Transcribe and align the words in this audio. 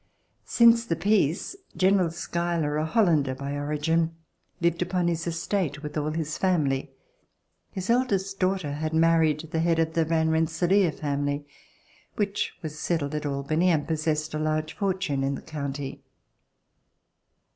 Since 0.47 0.87
the 0.87 0.95
peace. 0.95 1.55
General 1.77 2.09
Schuyler, 2.09 2.77
a 2.77 2.87
Hollander 2.87 3.35
by 3.35 3.53
origin, 3.55 4.15
lived 4.59 4.81
upon 4.81 5.07
his 5.07 5.27
estate 5.27 5.83
with 5.83 5.95
all 5.95 6.09
his 6.09 6.39
family. 6.39 6.89
His 7.69 7.87
eldest 7.87 8.39
daughter 8.39 8.71
had 8.71 8.95
married 8.95 9.49
the 9.51 9.59
head 9.59 9.77
of 9.77 9.93
the 9.93 10.03
Van 10.03 10.31
Rensselaer 10.31 10.91
family 10.91 11.45
which 12.15 12.51
was 12.63 12.79
settled 12.79 13.13
at 13.13 13.27
Albany 13.27 13.69
and 13.69 13.87
possessed 13.87 14.33
a 14.33 14.39
large 14.39 14.73
fortune 14.73 15.23
in 15.23 15.35
the 15.35 15.41
county. 15.43 16.01